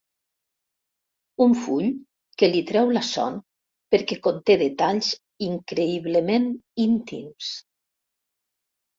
[1.43, 1.89] Un full
[2.41, 3.35] que li treu la son
[3.95, 5.09] perquè conté detalls
[5.49, 6.49] increïblement
[6.87, 7.51] íntims.